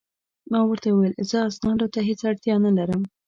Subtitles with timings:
[0.51, 3.01] ما ورته وویل: زه اسنادو ته هیڅ اړتیا نه لرم.